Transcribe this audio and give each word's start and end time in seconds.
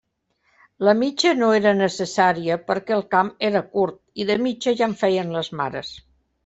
La 0.87 0.95
mitja 1.01 1.33
no 1.41 1.49
era 1.57 1.75
necessària 1.81 2.59
perquè 2.71 2.97
el 2.99 3.07
camp 3.15 3.31
era 3.51 3.65
curt, 3.77 4.01
i 4.25 4.29
de 4.33 4.43
mitja 4.49 4.79
ja 4.83 4.93
en 4.93 5.01
feien 5.05 5.35
les 5.39 5.57
mares. 5.63 5.99